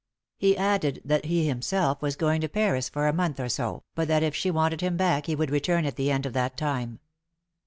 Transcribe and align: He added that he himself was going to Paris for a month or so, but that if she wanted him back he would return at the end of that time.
He 0.35 0.57
added 0.57 0.99
that 1.05 1.25
he 1.25 1.47
himself 1.47 2.01
was 2.01 2.15
going 2.15 2.41
to 2.41 2.49
Paris 2.49 2.89
for 2.89 3.07
a 3.07 3.13
month 3.13 3.39
or 3.39 3.49
so, 3.49 3.83
but 3.93 4.07
that 4.07 4.23
if 4.23 4.33
she 4.35 4.49
wanted 4.49 4.81
him 4.81 4.97
back 4.97 5.27
he 5.27 5.35
would 5.35 5.51
return 5.51 5.85
at 5.85 5.95
the 5.95 6.09
end 6.09 6.25
of 6.25 6.33
that 6.33 6.57
time. 6.57 6.99